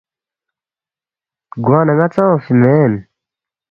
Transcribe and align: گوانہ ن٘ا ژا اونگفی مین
گوانہ 1.65 1.93
ن٘ا 1.97 2.07
ژا 2.13 2.23
اونگفی 2.29 2.53
مین 2.61 2.93